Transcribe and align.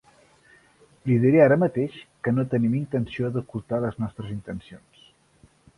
Li 1.09 1.17
diré 1.25 1.43
ara 1.43 1.57
mateix 1.65 1.99
que 2.27 2.35
no 2.39 2.47
tenim 2.55 2.75
intenció 2.81 3.33
d'ocultar 3.37 3.85
les 3.89 4.05
nostres 4.05 4.35
intencions. 4.39 5.07